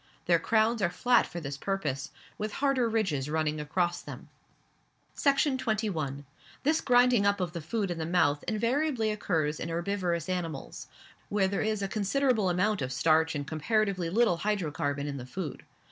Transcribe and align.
Their 0.25 0.39
crowns 0.39 0.81
are 0.81 0.89
flat 0.89 1.27
for 1.27 1.39
this 1.39 1.57
purpose, 1.57 2.09
with 2.39 2.53
harder 2.53 2.89
ridges 2.89 3.29
running 3.29 3.59
across 3.59 4.01
them. 4.01 4.29
Section 5.13 5.59
21. 5.59 6.25
This 6.63 6.81
grinding 6.81 7.23
up 7.23 7.39
of 7.39 7.53
the 7.53 7.61
food 7.61 7.91
in 7.91 7.99
the 7.99 8.05
mouth 8.07 8.43
invariably 8.47 9.11
occurs 9.11 9.59
in 9.59 9.69
herbivorous 9.69 10.27
animals, 10.27 10.87
where 11.29 11.47
there 11.47 11.61
is 11.61 11.83
a 11.83 11.87
considerable 11.87 12.49
amount 12.49 12.81
of 12.81 12.91
starch 12.91 13.35
and 13.35 13.45
comparatively 13.45 14.09
little 14.09 14.39
hydrocarbon 14.39 15.05
in 15.05 15.17
the 15.17 15.27
food. 15.27 15.63